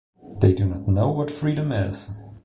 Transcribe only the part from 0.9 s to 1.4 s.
what